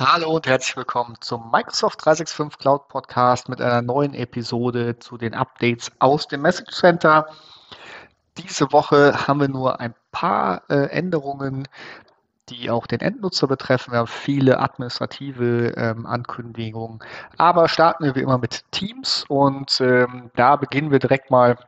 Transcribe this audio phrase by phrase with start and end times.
[0.00, 5.34] Hallo und herzlich willkommen zum Microsoft 365 Cloud Podcast mit einer neuen Episode zu den
[5.34, 7.26] Updates aus dem Message Center.
[8.36, 11.66] Diese Woche haben wir nur ein paar äh, Änderungen,
[12.48, 13.90] die auch den Endnutzer betreffen.
[13.90, 17.00] Wir haben viele administrative ähm, Ankündigungen.
[17.36, 21.58] Aber starten wir wie immer mit Teams und ähm, da beginnen wir direkt mal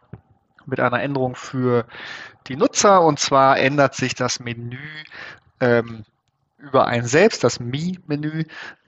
[0.67, 1.85] mit einer Änderung für
[2.47, 3.03] die Nutzer.
[3.03, 4.79] Und zwar ändert sich das Menü
[5.59, 6.05] ähm,
[6.61, 8.45] über ein selbst, das Me-Menü.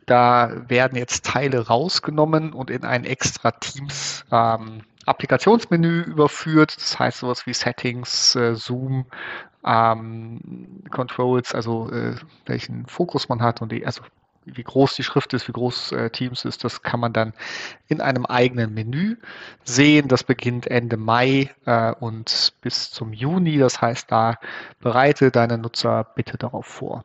[0.07, 6.77] Da werden jetzt Teile rausgenommen und in ein extra Teams ähm, Applikationsmenü überführt.
[6.77, 9.07] Das heißt sowas wie Settings, äh, Zoom,
[9.65, 12.17] ähm, Controls, also äh,
[12.47, 14.03] welchen Fokus man hat und die, also
[14.45, 17.33] wie groß die Schrift ist, wie groß äh, Teams ist, das kann man dann
[17.87, 19.17] in einem eigenen Menü
[19.65, 20.09] sehen.
[20.09, 23.59] Das beginnt Ende Mai äh, und bis zum Juni.
[23.59, 24.39] Das heißt, da
[24.81, 27.05] bereite deine Nutzer bitte darauf vor.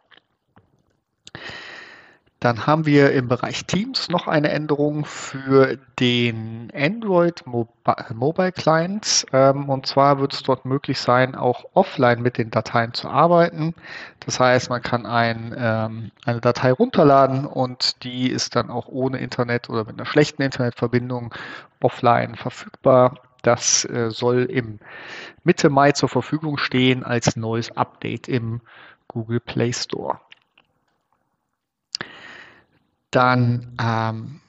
[2.40, 9.26] Dann haben wir im Bereich Teams noch eine Änderung für den Android Mobile Client.
[9.34, 13.74] Ähm, und zwar wird es dort möglich sein, auch offline mit den Dateien zu arbeiten.
[14.20, 19.18] Das heißt, man kann ein, ähm, eine Datei runterladen und die ist dann auch ohne
[19.18, 21.34] Internet oder mit einer schlechten Internetverbindung
[21.80, 23.16] offline verfügbar.
[23.42, 24.78] Das äh, soll im
[25.44, 28.62] Mitte Mai zur Verfügung stehen als neues Update im
[29.08, 30.20] Google Play Store.
[33.18, 34.42] Dann ähm,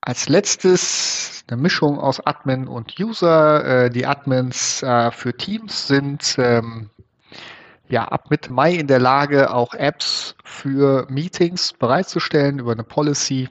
[0.00, 3.84] als letztes eine Mischung aus Admin und User.
[3.84, 6.90] Äh, die Admins äh, für Teams sind ähm,
[7.88, 13.48] ja ab Mitte Mai in der Lage, auch Apps für Meetings bereitzustellen über eine Policy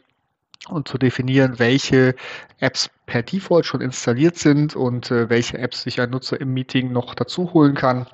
[0.67, 2.15] und zu definieren, welche
[2.59, 6.91] Apps per Default schon installiert sind und äh, welche Apps sich ein Nutzer im Meeting
[6.91, 8.07] noch dazu holen kann,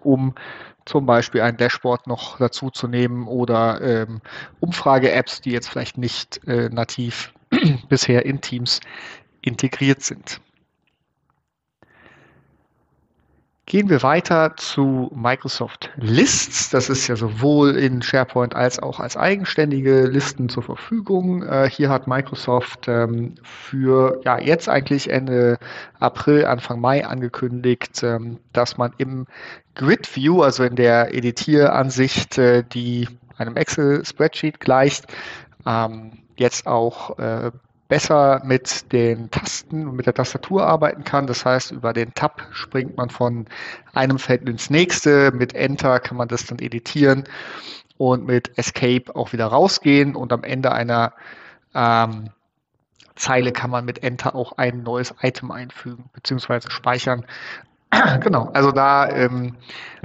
[0.00, 0.34] um
[0.86, 4.22] zum Beispiel ein Dashboard noch dazu zu nehmen oder ähm,
[4.60, 7.34] Umfrage-Apps, die jetzt vielleicht nicht äh, nativ
[7.88, 8.80] bisher in Teams
[9.42, 10.40] integriert sind.
[13.68, 16.70] Gehen wir weiter zu Microsoft Lists.
[16.70, 21.42] Das ist ja sowohl in SharePoint als auch als eigenständige Listen zur Verfügung.
[21.42, 25.58] Äh, hier hat Microsoft ähm, für ja jetzt eigentlich Ende
[25.98, 29.26] April, Anfang Mai angekündigt, ähm, dass man im
[29.74, 35.06] Grid View, also in der Editieransicht, äh, die einem Excel-Spreadsheet gleicht,
[35.66, 37.50] ähm, jetzt auch äh,
[37.88, 41.26] besser mit den Tasten und mit der Tastatur arbeiten kann.
[41.26, 43.46] Das heißt, über den Tab springt man von
[43.94, 45.30] einem Feld ins nächste.
[45.32, 47.24] Mit Enter kann man das dann editieren
[47.98, 51.12] und mit Escape auch wieder rausgehen und am Ende einer
[51.74, 52.30] ähm,
[53.14, 56.70] Zeile kann man mit Enter auch ein neues Item einfügen bzw.
[56.70, 57.24] speichern.
[58.20, 59.56] genau, also da ähm,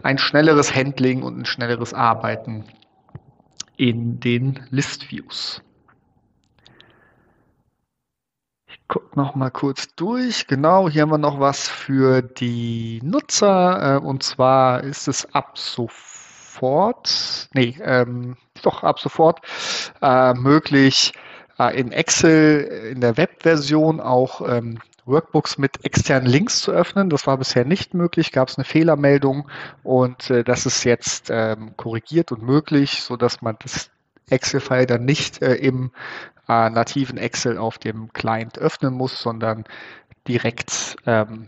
[0.04, 2.66] ein schnelleres Handling und ein schnelleres Arbeiten
[3.76, 5.12] in den List
[8.92, 10.48] guck noch kurz durch.
[10.48, 13.96] Genau, hier haben wir noch was für die Nutzer.
[13.96, 17.10] Äh, und zwar ist es ab sofort,
[17.54, 19.40] nee, ähm, doch ab sofort
[20.02, 21.14] äh, möglich,
[21.58, 27.10] äh, in Excel in der Webversion auch ähm, Workbooks mit externen Links zu öffnen.
[27.10, 29.50] Das war bisher nicht möglich, gab es eine Fehlermeldung
[29.84, 33.90] und äh, das ist jetzt ähm, korrigiert und möglich, so dass man das
[34.32, 35.92] Excel-File dann nicht äh, im
[36.48, 39.66] äh, nativen Excel auf dem Client öffnen muss, sondern
[40.28, 41.48] direkt ähm,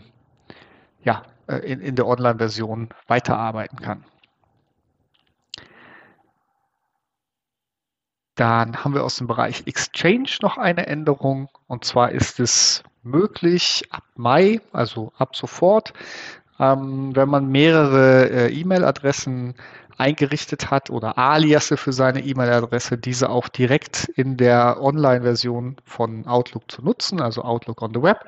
[1.02, 4.04] ja, äh, in, in der Online-Version weiterarbeiten kann.
[8.34, 11.48] Dann haben wir aus dem Bereich Exchange noch eine Änderung.
[11.68, 15.92] Und zwar ist es möglich ab Mai, also ab sofort,
[16.58, 19.54] ähm, wenn man mehrere äh, E-Mail-Adressen
[19.96, 26.70] eingerichtet hat oder Aliasse für seine E-Mail-Adresse, diese auch direkt in der Online-Version von Outlook
[26.70, 28.24] zu nutzen, also Outlook on the Web.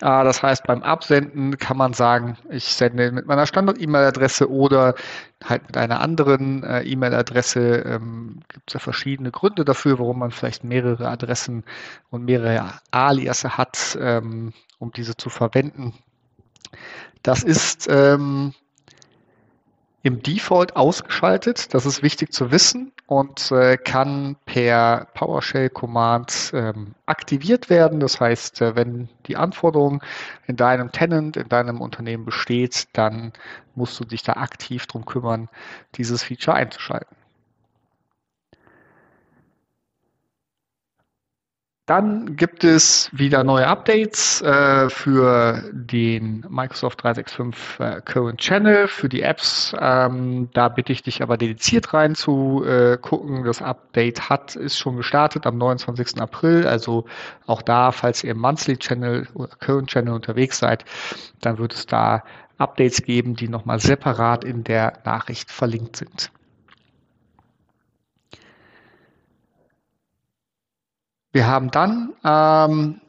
[0.00, 4.94] Äh, das heißt, beim Absenden kann man sagen, ich sende mit meiner Standard-E-Mail-Adresse oder
[5.44, 7.84] halt mit einer anderen äh, E-Mail-Adresse.
[7.86, 11.64] Ähm, Gibt es ja verschiedene Gründe dafür, warum man vielleicht mehrere Adressen
[12.10, 15.94] und mehrere Aliasse hat, ähm, um diese zu verwenden.
[17.22, 18.54] Das ist ähm,
[20.02, 21.72] im Default ausgeschaltet.
[21.74, 28.00] Das ist wichtig zu wissen und äh, kann per PowerShell-Command ähm, aktiviert werden.
[28.00, 30.02] Das heißt, äh, wenn die Anforderung
[30.46, 33.32] in deinem Tenant, in deinem Unternehmen besteht, dann
[33.74, 35.48] musst du dich da aktiv drum kümmern,
[35.96, 37.16] dieses Feature einzuschalten.
[41.86, 49.08] Dann gibt es wieder neue Updates äh, für den Microsoft 365 äh, Current Channel, für
[49.08, 49.74] die Apps.
[49.80, 53.42] Ähm, da bitte ich dich aber dediziert rein zu äh, gucken.
[53.42, 56.20] Das Update hat, ist schon gestartet am 29.
[56.20, 56.68] April.
[56.68, 57.04] Also
[57.46, 60.84] auch da, falls ihr im Monthly Channel oder Current Channel unterwegs seid,
[61.40, 62.22] dann wird es da
[62.58, 66.30] Updates geben, die nochmal separat in der Nachricht verlinkt sind.
[71.32, 73.00] Wir haben dann ähm,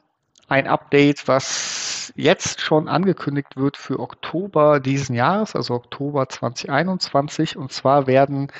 [0.48, 7.58] ein Update, was jetzt schon angekündigt wird für Oktober diesen Jahres, also Oktober 2021.
[7.58, 8.52] Und zwar werden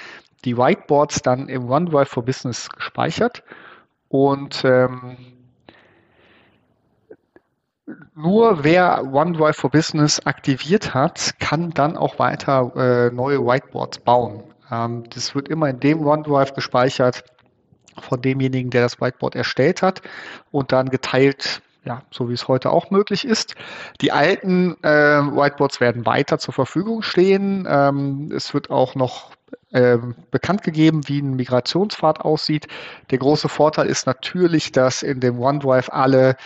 [0.44, 3.44] die Whiteboards dann im OneDrive for Business gespeichert.
[4.10, 5.18] Und ähm,
[8.16, 14.44] nur wer OneDrive for Business aktiviert hat, kann dann auch weiter äh, neue Whiteboards bauen.
[14.70, 17.24] Ähm, das wird immer in dem OneDrive gespeichert,
[18.00, 20.02] von demjenigen, der das Whiteboard erstellt hat
[20.52, 23.56] und dann geteilt, ja, so wie es heute auch möglich ist.
[24.02, 27.68] Die alten äh, Whiteboards werden weiter zur Verfügung stehen.
[27.70, 29.32] Ähm, es wird auch noch
[29.72, 29.98] äh,
[30.32, 32.68] bekannt gegeben, wie ein Migrationspfad aussieht.
[33.12, 36.38] Der große Vorteil ist natürlich, dass in dem OneDrive alle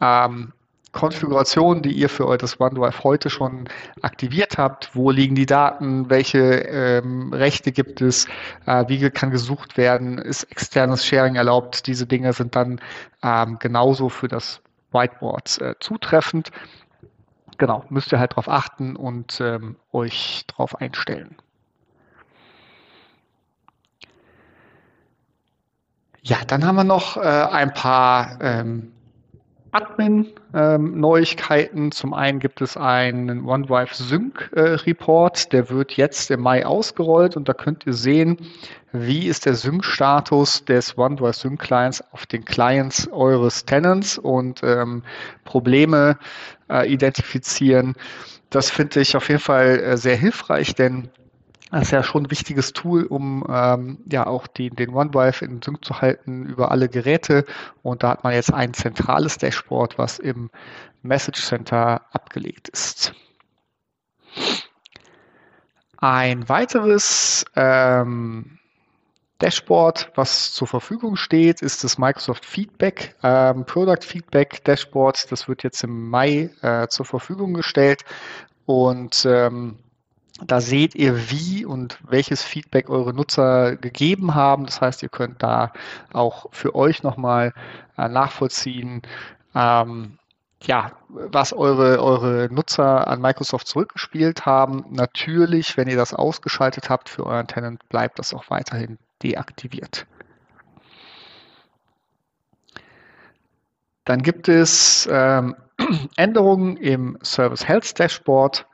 [0.00, 0.52] ähm,
[0.92, 3.68] Konfigurationen, die ihr für euer OneDrive heute schon
[4.02, 4.94] aktiviert habt.
[4.94, 6.10] Wo liegen die Daten?
[6.10, 8.26] Welche ähm, Rechte gibt es?
[8.66, 10.18] Äh, wie kann gesucht werden?
[10.18, 11.86] Ist externes Sharing erlaubt?
[11.86, 12.80] Diese Dinge sind dann
[13.22, 14.60] ähm, genauso für das
[14.92, 16.50] Whiteboard äh, zutreffend.
[17.56, 21.36] Genau, müsst ihr halt darauf achten und ähm, euch darauf einstellen.
[26.20, 28.92] Ja, dann haben wir noch äh, ein paar ähm,
[29.72, 31.84] Admin-Neuigkeiten.
[31.84, 36.64] Ähm, Zum einen gibt es einen OneDrive Sync äh, Report, der wird jetzt im Mai
[36.64, 38.36] ausgerollt und da könnt ihr sehen,
[38.92, 45.02] wie ist der Sync-Status des OneDrive Sync Clients auf den Clients eures Tenants und ähm,
[45.44, 46.18] Probleme
[46.70, 47.94] äh, identifizieren.
[48.50, 51.08] Das finde ich auf jeden Fall äh, sehr hilfreich, denn
[51.72, 55.62] das ist ja schon ein wichtiges Tool, um ähm, ja auch die, den OneDrive in
[55.62, 57.46] Sync zu halten über alle Geräte.
[57.82, 60.50] Und da hat man jetzt ein zentrales Dashboard, was im
[61.02, 63.14] Message Center abgelegt ist.
[65.96, 68.58] Ein weiteres ähm,
[69.38, 75.32] Dashboard, was zur Verfügung steht, ist das Microsoft Feedback, ähm, Product Feedback Dashboard.
[75.32, 78.04] Das wird jetzt im Mai äh, zur Verfügung gestellt.
[78.66, 79.78] Und ähm,
[80.46, 84.66] da seht ihr, wie und welches Feedback eure Nutzer gegeben haben.
[84.66, 85.72] Das heißt, ihr könnt da
[86.12, 87.52] auch für euch nochmal
[87.96, 89.02] äh, nachvollziehen,
[89.54, 90.18] ähm,
[90.64, 94.84] ja, was eure, eure Nutzer an Microsoft zurückgespielt haben.
[94.90, 100.06] Natürlich, wenn ihr das ausgeschaltet habt für euren Tenant, bleibt das auch weiterhin deaktiviert.
[104.04, 105.56] Dann gibt es ähm,
[106.16, 108.66] Änderungen im Service Health Dashboard.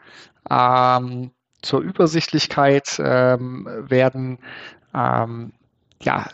[0.50, 1.30] Ähm,
[1.62, 4.38] zur Übersichtlichkeit ähm, werden
[4.94, 5.52] ähm,
[6.02, 6.26] ja,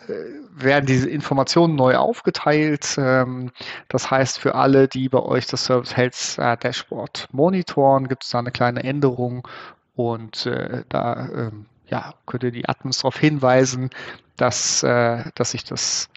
[0.55, 2.97] werden diese Informationen neu aufgeteilt.
[2.99, 3.51] Ähm,
[3.89, 8.31] das heißt, für alle, die bei euch das Service Health äh, Dashboard monitoren, gibt es
[8.31, 9.49] da eine kleine Änderung
[9.95, 13.91] und äh, da ähm, ja, könnt ihr die Admins darauf hinweisen,
[14.37, 16.09] dass, äh, dass sich das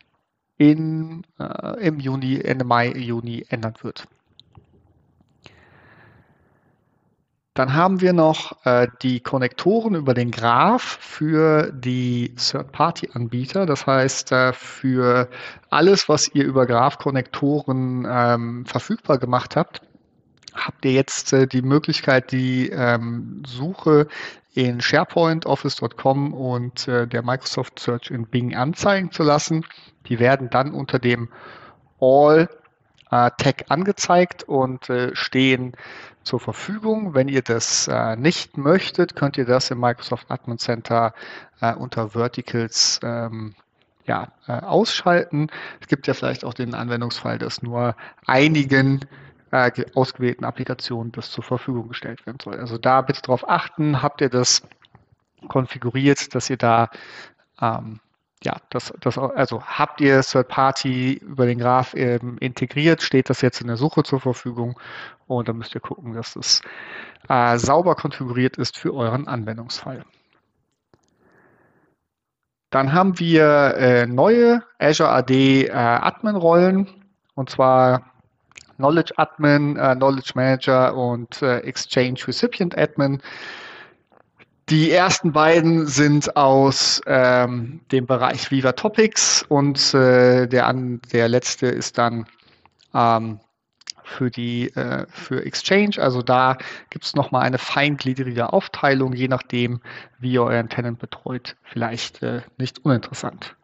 [0.57, 1.23] in,
[1.79, 4.07] im Juni, Ende Mai, Juni ändern wird.
[7.57, 13.65] Dann haben wir noch äh, die Konnektoren über den Graph für die Third-Party-Anbieter.
[13.65, 15.27] Das heißt, äh, für
[15.71, 19.81] alles, was ihr über Graph-Konnektoren ähm, verfügbar gemacht habt,
[20.53, 24.07] habt ihr jetzt äh, die Möglichkeit, die ähm, Suche
[24.53, 29.65] in SharePoint, Office.com und äh, der Microsoft Search in Bing anzeigen zu lassen.
[30.09, 31.29] Die werden dann unter dem
[31.99, 32.49] All
[33.11, 35.73] äh, Tag angezeigt und äh, stehen
[36.23, 37.13] zur Verfügung.
[37.13, 41.13] Wenn ihr das äh, nicht möchtet, könnt ihr das im Microsoft Admin Center
[41.61, 43.55] äh, unter Verticals ähm,
[44.05, 45.49] ja, äh, ausschalten.
[45.81, 47.95] Es gibt ja vielleicht auch den Anwendungsfall, dass nur
[48.25, 49.01] einigen
[49.51, 52.59] äh, ausgewählten Applikationen das zur Verfügung gestellt werden soll.
[52.59, 54.63] Also da bitte darauf achten, habt ihr das
[55.47, 56.89] konfiguriert, dass ihr da
[57.61, 57.99] ähm,
[58.43, 63.41] ja, das, das, also habt ihr Third Party über den Graph ähm, integriert, steht das
[63.41, 64.79] jetzt in der Suche zur Verfügung
[65.25, 66.61] und dann müsst ihr gucken, dass es
[67.29, 70.05] äh, sauber konfiguriert ist für euren Anwendungsfall.
[72.69, 76.87] Dann haben wir äh, neue Azure AD äh, Admin-Rollen
[77.33, 78.11] und zwar
[78.75, 83.21] Knowledge Admin, äh, Knowledge Manager und äh, Exchange Recipient Admin.
[84.69, 91.29] Die ersten beiden sind aus ähm, dem Bereich Viva Topics und äh, der, an, der
[91.29, 92.25] letzte ist dann
[92.93, 93.39] ähm,
[94.03, 95.97] für die äh, für Exchange.
[95.99, 96.57] Also da
[96.89, 99.79] gibt es nochmal eine feingliedrige Aufteilung, je nachdem,
[100.19, 101.55] wie ihr euren Tenant betreut.
[101.63, 103.56] Vielleicht äh, nicht uninteressant.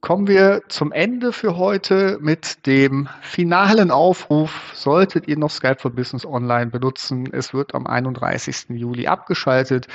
[0.00, 4.72] Kommen wir zum Ende für heute mit dem finalen Aufruf.
[4.74, 8.70] Solltet ihr noch Skype for Business Online benutzen, es wird am 31.
[8.70, 9.88] Juli abgeschaltet.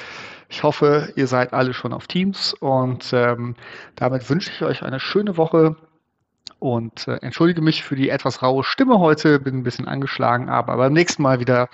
[0.47, 3.55] Ich hoffe, ihr seid alle schon auf Teams und ähm,
[3.95, 5.75] damit wünsche ich euch eine schöne Woche
[6.59, 10.77] und äh, entschuldige mich für die etwas raue Stimme heute, bin ein bisschen angeschlagen, aber
[10.77, 11.67] beim nächsten Mal wieder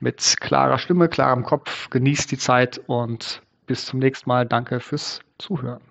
[0.00, 1.88] mit klarer Stimme, klarem Kopf.
[1.88, 4.44] Genießt die Zeit und bis zum nächsten Mal.
[4.44, 5.89] Danke fürs Zuhören.